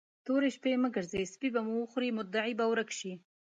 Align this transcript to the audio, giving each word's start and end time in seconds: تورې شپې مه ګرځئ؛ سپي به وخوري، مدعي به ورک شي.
تورې 0.25 0.49
شپې 0.55 0.71
مه 0.81 0.89
ګرځئ؛ 0.95 1.25
سپي 1.33 1.49
به 1.53 1.61
وخوري، 1.81 2.09
مدعي 2.19 2.51
به 2.59 2.65
ورک 2.71 2.89
شي. 2.99 3.13